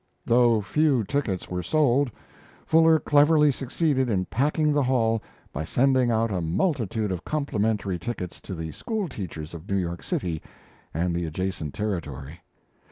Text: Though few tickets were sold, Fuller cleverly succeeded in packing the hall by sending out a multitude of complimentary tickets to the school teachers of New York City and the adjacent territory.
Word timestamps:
Though 0.25 0.61
few 0.61 1.03
tickets 1.03 1.47
were 1.47 1.61
sold, 1.61 2.09
Fuller 2.65 2.97
cleverly 2.99 3.51
succeeded 3.51 4.09
in 4.09 4.25
packing 4.25 4.73
the 4.73 4.81
hall 4.81 5.21
by 5.53 5.63
sending 5.63 6.09
out 6.09 6.31
a 6.31 6.41
multitude 6.41 7.11
of 7.11 7.23
complimentary 7.23 7.99
tickets 7.99 8.41
to 8.41 8.55
the 8.55 8.71
school 8.71 9.07
teachers 9.07 9.53
of 9.53 9.69
New 9.69 9.77
York 9.77 10.01
City 10.01 10.41
and 10.91 11.13
the 11.13 11.25
adjacent 11.27 11.75
territory. 11.75 12.39